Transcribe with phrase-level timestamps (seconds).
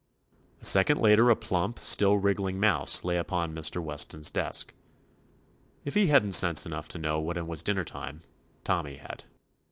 [0.61, 3.79] A second later a plump, still wrig gling mouse lay upon Mr.
[3.83, 4.73] Weston's desk.
[5.85, 8.21] If he had n't sense enough to know when it was dinner time,
[8.63, 9.25] Tommy had.